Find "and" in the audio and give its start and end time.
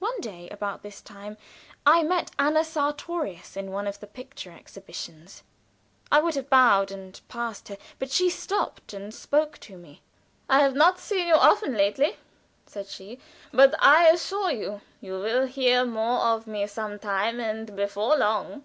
6.90-7.18, 8.92-9.14, 17.40-17.74